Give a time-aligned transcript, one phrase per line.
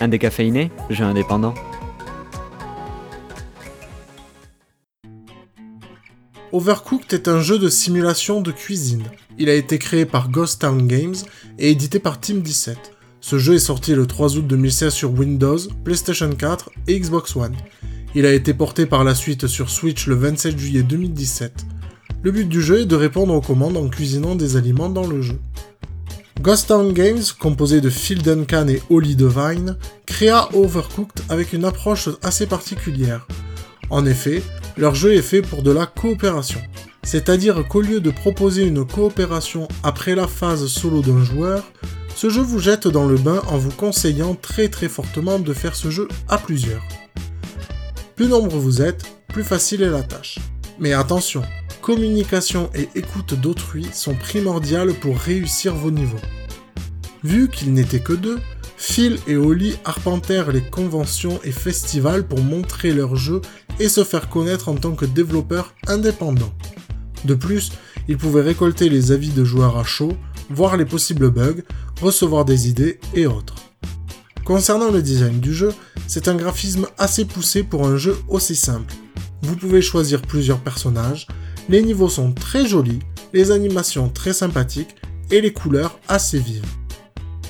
[0.00, 1.54] Un décaféiné Jeu indépendant.
[6.52, 9.04] Overcooked est un jeu de simulation de cuisine.
[9.38, 11.16] Il a été créé par Ghost Town Games
[11.58, 12.92] et édité par Team 17.
[13.20, 17.56] Ce jeu est sorti le 3 août 2016 sur Windows, PlayStation 4 et Xbox One.
[18.14, 21.66] Il a été porté par la suite sur Switch le 27 juillet 2017.
[22.22, 25.22] Le but du jeu est de répondre aux commandes en cuisinant des aliments dans le
[25.22, 25.38] jeu.
[26.40, 32.08] Ghost Town Games, composé de Phil Duncan et Holly Devine, créa Overcooked avec une approche
[32.22, 33.26] assez particulière.
[33.90, 34.42] En effet,
[34.76, 36.60] leur jeu est fait pour de la coopération.
[37.02, 41.64] C'est-à-dire qu'au lieu de proposer une coopération après la phase solo d'un joueur,
[42.14, 45.74] ce jeu vous jette dans le bain en vous conseillant très très fortement de faire
[45.74, 46.82] ce jeu à plusieurs.
[48.14, 50.38] Plus nombreux vous êtes, plus facile est la tâche.
[50.78, 51.42] Mais attention,
[51.86, 56.18] communication et écoute d'autrui sont primordiales pour réussir vos niveaux.
[57.22, 58.40] Vu qu'ils n'étaient que deux,
[58.76, 63.40] Phil et Holly arpentèrent les conventions et festivals pour montrer leur jeu
[63.78, 66.52] et se faire connaître en tant que développeurs indépendants.
[67.24, 67.70] De plus,
[68.08, 70.16] ils pouvaient récolter les avis de joueurs à chaud,
[70.50, 71.62] voir les possibles bugs,
[72.02, 73.54] recevoir des idées et autres.
[74.44, 75.72] Concernant le design du jeu,
[76.08, 78.92] c'est un graphisme assez poussé pour un jeu aussi simple.
[79.42, 81.28] Vous pouvez choisir plusieurs personnages,
[81.68, 83.00] les niveaux sont très jolis,
[83.32, 84.96] les animations très sympathiques
[85.30, 86.66] et les couleurs assez vives.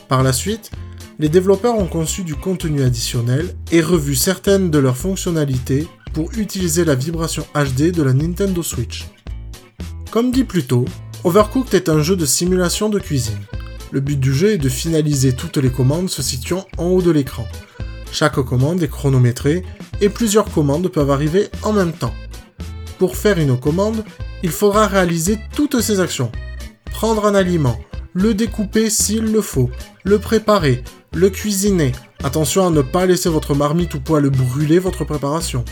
[0.08, 0.70] Par la suite,
[1.18, 6.84] les développeurs ont conçu du contenu additionnel et revu certaines de leurs fonctionnalités pour utiliser
[6.84, 9.06] la vibration HD de la Nintendo Switch.
[10.10, 10.84] Comme dit plus tôt,
[11.24, 13.40] Overcooked est un jeu de simulation de cuisine.
[13.90, 17.10] Le but du jeu est de finaliser toutes les commandes se situant en haut de
[17.10, 17.46] l'écran.
[18.12, 19.62] Chaque commande est chronométrée
[20.00, 22.14] et plusieurs commandes peuvent arriver en même temps.
[22.98, 24.04] Pour faire une commande,
[24.42, 26.32] il faudra réaliser toutes ces actions.
[26.92, 27.78] Prendre un aliment,
[28.14, 29.70] le découper s'il le faut,
[30.04, 30.82] le préparer,
[31.12, 31.92] le cuisiner.
[32.24, 35.64] Attention à ne pas laisser votre marmite ou poêle brûler votre préparation.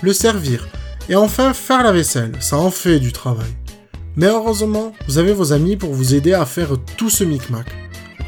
[0.00, 0.68] Le servir.
[1.08, 3.50] Et enfin faire la vaisselle, ça en fait du travail.
[4.14, 7.66] Mais heureusement, vous avez vos amis pour vous aider à faire tout ce micmac.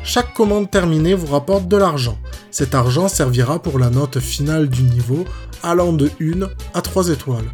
[0.03, 2.19] Chaque commande terminée vous rapporte de l'argent.
[2.51, 5.25] Cet argent servira pour la note finale du niveau,
[5.63, 7.53] allant de 1 à 3 étoiles.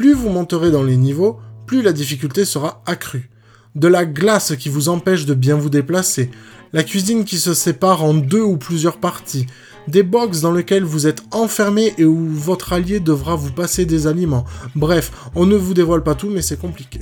[0.00, 3.28] Plus vous monterez dans les niveaux, plus la difficulté sera accrue
[3.74, 6.30] de la glace qui vous empêche de bien vous déplacer,
[6.72, 9.44] la cuisine qui se sépare en deux ou plusieurs parties,
[9.88, 14.06] des box dans lesquelles vous êtes enfermé et où votre allié devra vous passer des
[14.06, 14.46] aliments.
[14.74, 17.00] Bref, on ne vous dévoile pas tout mais c'est compliqué.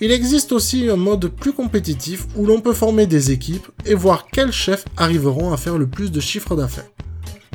[0.00, 4.28] Il existe aussi un mode plus compétitif où l'on peut former des équipes et voir
[4.32, 6.92] quels chefs arriveront à faire le plus de chiffres d'affaires.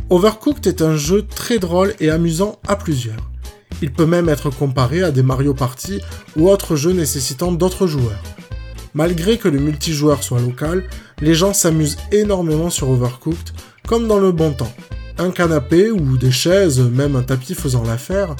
[0.09, 3.31] Overcooked est un jeu très drôle et amusant à plusieurs.
[3.81, 6.01] Il peut même être comparé à des Mario Party
[6.35, 8.21] ou autres jeux nécessitant d'autres joueurs.
[8.93, 10.83] Malgré que le multijoueur soit local,
[11.21, 13.51] les gens s'amusent énormément sur Overcooked,
[13.87, 14.73] comme dans le bon temps.
[15.17, 18.35] Un canapé ou des chaises, même un tapis faisant l'affaire,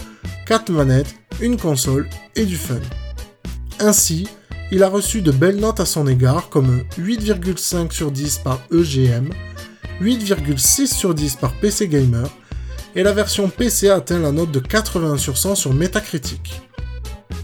[0.45, 2.79] 4 manettes, une console et du fun.
[3.79, 4.27] Ainsi,
[4.71, 9.29] il a reçu de belles notes à son égard comme 8,5 sur 10 par EGM,
[10.01, 12.27] 8,6 sur 10 par PC Gamer
[12.95, 16.61] et la version PC atteint la note de 80 sur 100 sur Metacritic.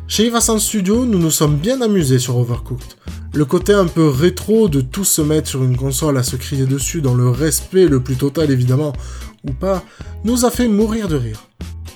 [0.08, 2.96] Chez Ivasan Studio, nous nous sommes bien amusés sur Overcooked.
[3.34, 6.66] Le côté un peu rétro de tous se mettre sur une console à se crier
[6.66, 8.94] dessus dans le respect le plus total évidemment,
[9.44, 9.84] ou pas,
[10.24, 11.44] nous a fait mourir de rire.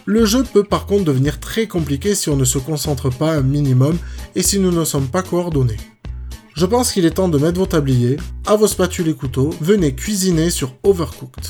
[0.06, 3.42] Le jeu peut par contre devenir très compliqué si on ne se concentre pas un
[3.42, 3.98] minimum
[4.36, 5.78] et si nous ne sommes pas coordonnés.
[6.54, 9.96] Je pense qu'il est temps de mettre vos tabliers, à vos spatules et couteaux, venez
[9.96, 11.46] cuisiner sur Overcooked.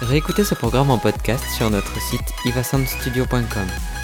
[0.00, 3.97] Réécoutez ce programme en podcast sur notre site ivasoundstudio.com.